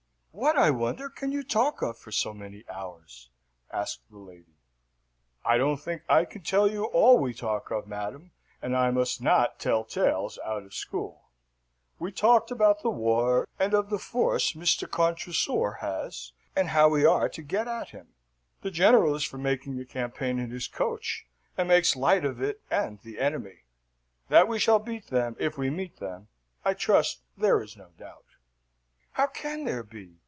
"What, 0.33 0.57
I 0.57 0.71
wonder, 0.71 1.09
can 1.09 1.33
you 1.33 1.43
talk 1.43 1.81
of 1.81 1.97
for 1.99 2.11
so 2.11 2.33
many 2.33 2.63
hours?" 2.69 3.29
asked 3.69 4.09
the 4.09 4.17
lady. 4.17 4.55
"I 5.43 5.57
don't 5.57 5.77
think 5.79 6.03
I 6.09 6.23
can 6.23 6.41
tell 6.41 6.71
you 6.71 6.85
all 6.85 7.19
we 7.19 7.33
talk 7.33 7.69
of, 7.69 7.85
madam, 7.85 8.31
and 8.61 8.75
I 8.75 8.91
must 8.91 9.21
not 9.21 9.59
tell 9.59 9.83
tales 9.83 10.39
out 10.43 10.63
of 10.63 10.73
school. 10.73 11.29
We 11.99 12.13
talked 12.13 12.49
about 12.49 12.81
the 12.81 12.89
war, 12.89 13.45
and 13.59 13.73
of 13.73 13.89
the 13.89 13.99
force 13.99 14.53
Mr. 14.53 14.89
Contrecoeur 14.89 15.73
has, 15.81 16.31
and 16.55 16.69
how 16.69 16.87
we 16.89 17.05
are 17.05 17.27
to 17.27 17.41
get 17.43 17.67
at 17.67 17.89
him. 17.89 18.13
The 18.61 18.71
General 18.71 19.13
is 19.15 19.25
for 19.25 19.37
making 19.37 19.77
the 19.77 19.85
campaign 19.85 20.39
in 20.39 20.49
his 20.49 20.67
coach, 20.67 21.27
and 21.57 21.67
makes 21.67 21.95
light 21.95 22.23
of 22.25 22.41
it 22.41 22.61
and 22.71 22.99
the 23.01 23.19
enemy. 23.19 23.65
That 24.29 24.47
we 24.47 24.59
shall 24.59 24.79
beat 24.79 25.07
them, 25.07 25.35
if 25.39 25.57
we 25.57 25.69
meet 25.69 25.97
them, 25.97 26.29
I 26.63 26.73
trust 26.73 27.21
there 27.37 27.61
is 27.61 27.75
no 27.75 27.89
doubt." 27.99 28.25
"How 29.15 29.27
can 29.27 29.65
there 29.65 29.83
be?" 29.83 30.17